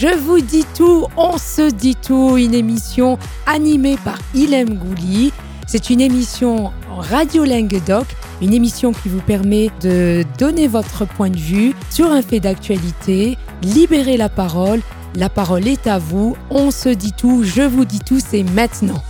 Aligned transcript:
Je 0.00 0.16
vous 0.16 0.40
dis 0.40 0.64
tout, 0.74 1.08
on 1.18 1.36
se 1.36 1.70
dit 1.70 1.94
tout, 1.94 2.38
une 2.38 2.54
émission 2.54 3.18
animée 3.44 3.98
par 4.02 4.18
Ilem 4.34 4.78
Gouli. 4.78 5.30
C'est 5.66 5.90
une 5.90 6.00
émission 6.00 6.72
Radio 6.88 7.44
Languedoc, 7.44 8.06
une 8.40 8.54
émission 8.54 8.92
qui 8.94 9.10
vous 9.10 9.20
permet 9.20 9.68
de 9.82 10.24
donner 10.38 10.68
votre 10.68 11.06
point 11.06 11.28
de 11.28 11.36
vue 11.36 11.74
sur 11.90 12.10
un 12.10 12.22
fait 12.22 12.40
d'actualité, 12.40 13.36
libérer 13.60 14.16
la 14.16 14.30
parole. 14.30 14.80
La 15.16 15.28
parole 15.28 15.68
est 15.68 15.86
à 15.86 15.98
vous, 15.98 16.34
on 16.48 16.70
se 16.70 16.88
dit 16.88 17.12
tout, 17.12 17.44
je 17.44 17.60
vous 17.60 17.84
dis 17.84 18.00
tout, 18.00 18.20
c'est 18.20 18.42
maintenant. 18.42 19.02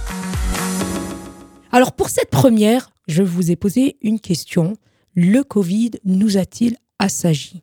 Alors 1.70 1.93
pour 1.93 2.09
cette 2.09 2.30
première, 2.30 2.91
je 3.07 3.22
vous 3.22 3.52
ai 3.52 3.54
posé 3.54 3.96
une 4.02 4.18
question. 4.18 4.72
Le 5.14 5.45
Covid 5.45 5.93
nous 6.04 6.36
a-t-il 6.36 6.79
assagi? 6.98 7.62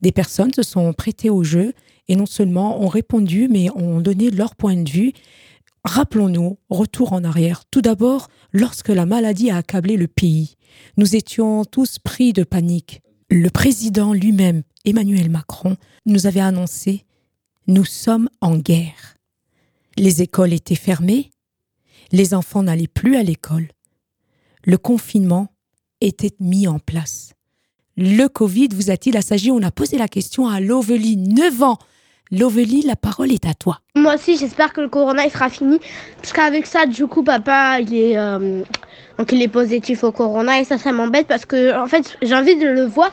Des 0.00 0.12
personnes 0.12 0.54
se 0.54 0.62
sont 0.62 0.94
prêtées 0.94 1.28
au 1.28 1.44
jeu 1.44 1.74
et 2.08 2.16
non 2.16 2.26
seulement 2.26 2.82
ont 2.82 2.88
répondu, 2.88 3.48
mais 3.48 3.70
ont 3.70 4.00
donné 4.00 4.30
leur 4.30 4.54
point 4.56 4.76
de 4.76 4.90
vue. 4.90 5.12
Rappelons-nous, 5.84 6.58
retour 6.70 7.12
en 7.12 7.24
arrière. 7.24 7.64
Tout 7.70 7.82
d'abord, 7.82 8.28
lorsque 8.52 8.88
la 8.88 9.06
maladie 9.06 9.50
a 9.50 9.58
accablé 9.58 9.96
le 9.96 10.08
pays, 10.08 10.54
nous 10.96 11.16
étions 11.16 11.64
tous 11.64 11.98
pris 11.98 12.32
de 12.32 12.44
panique. 12.44 13.02
Le 13.30 13.50
président 13.50 14.12
lui-même, 14.12 14.62
Emmanuel 14.84 15.30
Macron, 15.30 15.76
nous 16.06 16.26
avait 16.26 16.40
annoncé 16.40 17.04
Nous 17.66 17.84
sommes 17.84 18.28
en 18.40 18.56
guerre. 18.56 19.16
Les 19.96 20.22
écoles 20.22 20.52
étaient 20.52 20.74
fermées, 20.74 21.30
les 22.12 22.32
enfants 22.32 22.62
n'allaient 22.62 22.86
plus 22.86 23.16
à 23.16 23.22
l'école, 23.22 23.68
le 24.64 24.78
confinement 24.78 25.48
était 26.00 26.34
mis 26.40 26.68
en 26.68 26.78
place. 26.78 27.32
Le 27.96 28.28
Covid 28.28 28.68
vous 28.72 28.90
a-t-il 28.90 29.16
assagi 29.16 29.50
On 29.50 29.62
a 29.62 29.72
posé 29.72 29.98
la 29.98 30.06
question 30.06 30.46
à 30.46 30.60
Lovely, 30.60 31.16
9 31.16 31.62
ans. 31.62 31.78
Lovely, 32.30 32.82
la 32.82 32.96
parole 32.96 33.32
est 33.32 33.46
à 33.46 33.54
toi. 33.54 33.78
Moi 33.94 34.14
aussi, 34.16 34.36
j'espère 34.36 34.72
que 34.72 34.82
le 34.82 34.88
corona 34.88 35.24
il 35.24 35.30
sera 35.30 35.48
fini. 35.48 35.80
Parce 36.16 36.32
qu'avec 36.32 36.66
ça, 36.66 36.84
du 36.84 37.06
coup, 37.06 37.22
papa, 37.22 37.80
il 37.80 37.94
est, 37.94 38.18
euh, 38.18 38.62
donc 39.18 39.32
il 39.32 39.40
est 39.42 39.48
positif 39.48 40.04
au 40.04 40.12
corona. 40.12 40.60
Et 40.60 40.64
ça, 40.64 40.76
ça 40.76 40.92
m'embête 40.92 41.26
parce 41.26 41.46
que, 41.46 41.78
en 41.80 41.86
fait, 41.86 42.18
j'ai 42.20 42.34
envie 42.34 42.56
de 42.56 42.68
le 42.68 42.84
voir. 42.84 43.12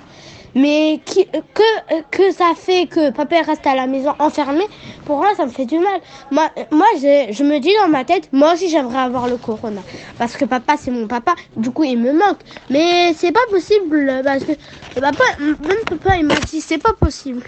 Mais 0.57 1.01
qui, 1.03 1.25
que, 1.25 2.01
que 2.11 2.31
ça 2.31 2.53
fait 2.55 2.87
que 2.87 3.11
papa 3.11 3.41
reste 3.41 3.67
à 3.67 3.75
la 3.75 3.87
maison 3.87 4.13
enfermé, 4.19 4.63
pour 5.05 5.17
moi, 5.17 5.35
ça 5.35 5.45
me 5.45 5.51
fait 5.51 5.65
du 5.65 5.77
mal. 5.77 5.99
Moi, 6.31 6.49
moi 6.71 6.85
je 6.97 7.43
me 7.43 7.59
dis 7.59 7.71
dans 7.81 7.89
ma 7.89 8.05
tête, 8.05 8.29
moi 8.31 8.53
aussi, 8.53 8.69
j'aimerais 8.69 8.99
avoir 8.99 9.27
le 9.27 9.35
corona. 9.35 9.81
Parce 10.17 10.37
que 10.37 10.45
papa, 10.45 10.75
c'est 10.77 10.91
mon 10.91 11.07
papa. 11.07 11.35
Du 11.57 11.71
coup, 11.71 11.83
il 11.83 11.99
me 11.99 12.13
manque. 12.13 12.39
Mais 12.69 13.13
c'est 13.17 13.33
pas 13.33 13.45
possible. 13.49 14.21
Parce 14.23 14.45
que 14.45 14.53
papa, 14.99 15.23
même 15.39 15.83
papa, 15.89 16.15
il 16.17 16.25
m'a 16.25 16.35
dit, 16.35 16.61
c'est 16.61 16.77
pas 16.77 16.93
possible. 16.93 17.43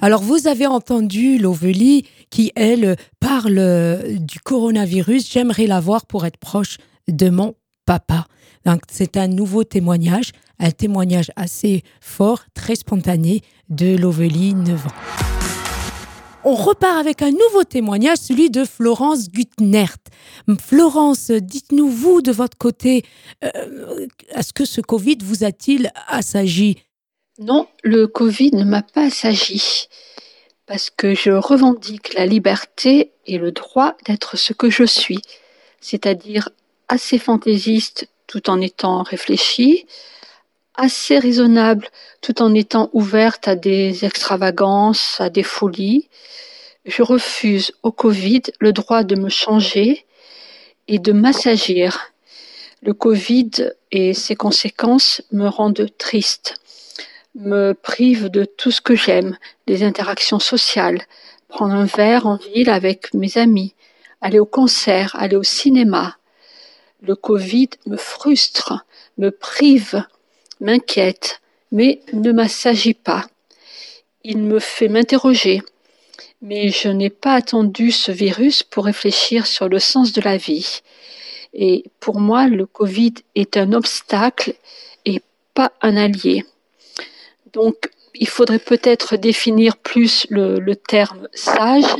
Alors, 0.00 0.22
vous 0.22 0.46
avez 0.46 0.66
entendu 0.66 1.38
Lovely 1.38 2.06
qui, 2.30 2.52
elle, 2.54 2.96
parle 3.20 4.02
du 4.18 4.40
coronavirus. 4.40 5.30
J'aimerais 5.30 5.66
la 5.66 5.80
voir 5.80 6.06
pour 6.06 6.24
être 6.26 6.38
proche 6.38 6.78
de 7.08 7.30
mon 7.30 7.54
papa. 7.86 8.26
Donc, 8.64 8.82
c'est 8.90 9.16
un 9.16 9.28
nouveau 9.28 9.64
témoignage 9.64 10.32
un 10.58 10.70
témoignage 10.70 11.30
assez 11.36 11.82
fort, 12.00 12.40
très 12.54 12.74
spontané 12.74 13.42
de 13.68 13.96
Lovely, 13.96 14.54
9 14.54 14.86
ans. 14.86 14.90
On 16.44 16.54
repart 16.54 16.96
avec 16.96 17.20
un 17.22 17.30
nouveau 17.30 17.64
témoignage, 17.64 18.18
celui 18.18 18.48
de 18.48 18.64
Florence 18.64 19.28
Gutnert. 19.28 19.98
Florence, 20.60 21.30
dites-nous, 21.30 21.88
vous, 21.88 22.22
de 22.22 22.32
votre 22.32 22.56
côté, 22.56 23.04
euh, 23.44 24.06
est-ce 24.30 24.52
que 24.52 24.64
ce 24.64 24.80
Covid 24.80 25.18
vous 25.22 25.44
a-t-il 25.44 25.90
assagi? 26.06 26.76
Non, 27.40 27.68
le 27.84 28.08
Covid 28.08 28.50
ne 28.54 28.64
m'a 28.64 28.82
pas 28.82 29.04
assagi, 29.04 29.88
parce 30.66 30.90
que 30.90 31.14
je 31.14 31.30
revendique 31.30 32.14
la 32.14 32.26
liberté 32.26 33.12
et 33.26 33.38
le 33.38 33.52
droit 33.52 33.96
d'être 34.06 34.36
ce 34.36 34.52
que 34.52 34.70
je 34.70 34.82
suis, 34.82 35.22
c'est-à-dire 35.80 36.48
assez 36.88 37.16
fantaisiste 37.16 38.08
tout 38.26 38.50
en 38.50 38.60
étant 38.60 39.04
réfléchi, 39.04 39.86
assez 40.74 41.16
raisonnable 41.16 41.88
tout 42.22 42.42
en 42.42 42.52
étant 42.54 42.90
ouverte 42.92 43.46
à 43.46 43.54
des 43.54 44.04
extravagances, 44.04 45.20
à 45.20 45.30
des 45.30 45.44
folies. 45.44 46.08
Je 46.86 47.04
refuse 47.04 47.70
au 47.84 47.92
Covid 47.92 48.42
le 48.58 48.72
droit 48.72 49.04
de 49.04 49.14
me 49.14 49.28
changer 49.28 50.06
et 50.88 50.98
de 50.98 51.12
m'assagir. 51.12 52.12
Le 52.82 52.94
Covid 52.94 53.50
et 53.92 54.12
ses 54.12 54.34
conséquences 54.34 55.22
me 55.30 55.46
rendent 55.46 55.86
triste, 55.98 56.56
me 57.34 57.72
privent 57.72 58.28
de 58.28 58.44
tout 58.44 58.70
ce 58.70 58.80
que 58.80 58.94
j'aime, 58.94 59.36
des 59.66 59.82
interactions 59.82 60.38
sociales, 60.38 61.02
prendre 61.48 61.74
un 61.74 61.84
verre 61.84 62.26
en 62.26 62.36
ville 62.36 62.70
avec 62.70 63.14
mes 63.14 63.38
amis, 63.38 63.74
aller 64.20 64.38
au 64.38 64.46
concert, 64.46 65.14
aller 65.16 65.36
au 65.36 65.42
cinéma. 65.42 66.16
Le 67.02 67.14
Covid 67.14 67.70
me 67.86 67.96
frustre, 67.96 68.84
me 69.16 69.30
prive 69.30 70.04
m'inquiète, 70.60 71.40
mais 71.70 72.00
ne 72.12 72.32
m'assagit 72.32 72.94
pas. 72.94 73.26
Il 74.24 74.38
me 74.38 74.58
fait 74.58 74.88
m'interroger. 74.88 75.62
Mais 76.40 76.68
je 76.68 76.88
n'ai 76.88 77.10
pas 77.10 77.34
attendu 77.34 77.90
ce 77.90 78.12
virus 78.12 78.62
pour 78.62 78.84
réfléchir 78.84 79.46
sur 79.46 79.68
le 79.68 79.78
sens 79.78 80.12
de 80.12 80.20
la 80.20 80.36
vie. 80.36 80.82
Et 81.52 81.84
pour 82.00 82.20
moi, 82.20 82.46
le 82.46 82.66
Covid 82.66 83.14
est 83.34 83.56
un 83.56 83.72
obstacle 83.72 84.54
et 85.04 85.20
pas 85.54 85.72
un 85.82 85.96
allié. 85.96 86.44
Donc, 87.58 87.90
il 88.14 88.28
faudrait 88.28 88.60
peut-être 88.60 89.16
définir 89.16 89.76
plus 89.76 90.26
le, 90.30 90.74
terme 90.74 91.26
sage, 91.34 91.92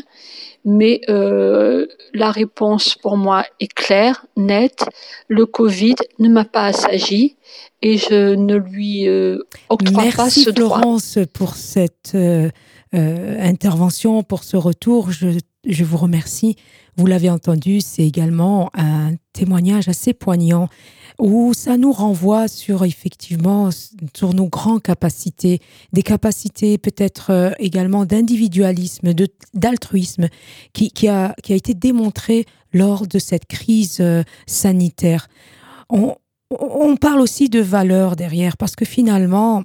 mais 0.64 1.00
euh, 1.08 1.86
la 2.14 2.30
réponse 2.30 2.94
pour 2.94 3.16
moi 3.16 3.44
est 3.58 3.72
claire, 3.72 4.24
nette. 4.36 4.84
Le 5.26 5.46
Covid 5.46 5.96
ne 6.20 6.28
m'a 6.28 6.44
pas 6.44 6.66
assagi 6.66 7.36
et 7.82 7.98
je 7.98 8.34
ne 8.36 8.54
lui 8.54 9.08
euh, 9.08 9.38
octroie 9.68 10.04
pas 10.16 10.30
ce 10.30 10.50
droit. 10.50 10.78
Merci 10.78 11.16
Florence 11.16 11.18
pour 11.32 11.54
cette 11.54 12.12
euh, 12.14 12.50
euh, 12.94 13.36
intervention, 13.40 14.22
pour 14.22 14.44
ce 14.44 14.56
retour. 14.56 15.10
Je, 15.10 15.38
je 15.66 15.84
vous 15.84 15.96
remercie. 15.96 16.56
Vous 16.96 17.06
l'avez 17.06 17.30
entendu, 17.30 17.80
c'est 17.80 18.04
également 18.04 18.70
un 18.74 19.14
témoignage 19.32 19.88
assez 19.88 20.12
poignant 20.12 20.68
où 21.18 21.52
ça 21.54 21.76
nous 21.76 21.92
renvoie 21.92 22.48
sur 22.48 22.84
effectivement 22.84 23.70
sur 24.16 24.34
nos 24.34 24.48
grandes 24.48 24.82
capacités, 24.82 25.60
des 25.92 26.02
capacités 26.02 26.78
peut-être 26.78 27.54
également 27.58 28.04
d'individualisme, 28.04 29.12
d'altruisme 29.54 30.28
qui, 30.72 31.08
a, 31.08 31.34
qui 31.42 31.52
a 31.52 31.56
été 31.56 31.74
démontré 31.74 32.46
lors 32.72 33.06
de 33.06 33.18
cette 33.18 33.46
crise 33.46 34.02
sanitaire. 34.46 35.28
On, 35.90 36.14
on 36.50 36.96
parle 36.96 37.20
aussi 37.20 37.48
de 37.48 37.60
valeur 37.60 38.16
derrière, 38.16 38.56
parce 38.56 38.76
que 38.76 38.84
finalement, 38.84 39.64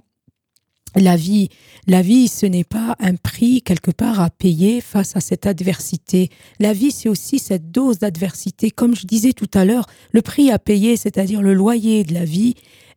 la 0.95 1.15
vie, 1.15 1.49
la 1.87 2.01
vie, 2.01 2.27
ce 2.27 2.45
n'est 2.45 2.63
pas 2.63 2.95
un 2.99 3.15
prix 3.15 3.61
quelque 3.61 3.91
part 3.91 4.19
à 4.19 4.29
payer 4.29 4.81
face 4.81 5.15
à 5.15 5.19
cette 5.19 5.45
adversité. 5.45 6.29
La 6.59 6.73
vie, 6.73 6.91
c'est 6.91 7.09
aussi 7.09 7.39
cette 7.39 7.71
dose 7.71 7.99
d'adversité. 7.99 8.71
Comme 8.71 8.95
je 8.95 9.05
disais 9.05 9.33
tout 9.33 9.49
à 9.53 9.65
l'heure, 9.65 9.85
le 10.11 10.21
prix 10.21 10.51
à 10.51 10.59
payer, 10.59 10.97
c'est-à-dire 10.97 11.41
le 11.41 11.53
loyer 11.53 12.03
de 12.03 12.13
la 12.13 12.25
vie, 12.25 12.55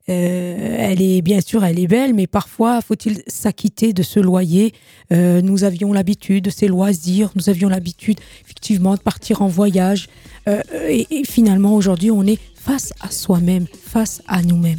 euh, 0.08 0.76
elle 0.78 1.02
est 1.02 1.20
bien 1.20 1.40
sûr, 1.40 1.64
elle 1.64 1.80
est 1.80 1.88
belle, 1.88 2.14
mais 2.14 2.28
parfois 2.28 2.80
faut-il 2.80 3.22
s'acquitter 3.26 3.92
de 3.92 4.04
ce 4.04 4.20
loyer? 4.20 4.72
Euh, 5.12 5.40
nous 5.40 5.64
avions 5.64 5.92
l'habitude 5.92 6.44
de 6.44 6.50
ces 6.50 6.68
loisirs, 6.68 7.30
nous 7.34 7.48
avions 7.48 7.68
l'habitude 7.68 8.20
effectivement 8.44 8.94
de 8.94 9.00
partir 9.00 9.42
en 9.42 9.48
voyage, 9.48 10.08
euh, 10.46 10.62
et, 10.88 11.08
et, 11.10 11.24
finalement 11.24 11.74
aujourd'hui 11.74 12.12
on 12.12 12.22
est 12.22 12.38
face 12.54 12.92
à 13.00 13.10
soi-même, 13.10 13.66
face 13.66 14.22
à 14.28 14.42
nous-mêmes. 14.42 14.78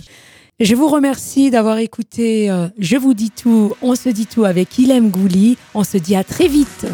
Je 0.60 0.74
vous 0.74 0.88
remercie 0.88 1.52
d'avoir 1.52 1.78
écouté 1.78 2.52
Je 2.80 2.98
vous 2.98 3.14
dis 3.14 3.30
tout, 3.30 3.74
on 3.84 3.94
se 3.94 4.10
dit 4.10 4.26
tout 4.26 4.44
avec 4.44 4.80
Ilem 4.80 5.12
Gouli. 5.12 5.56
On 5.76 5.84
se 5.84 5.98
dit 5.98 6.16
à 6.16 6.24
très 6.24 6.48
vite. 6.48 6.88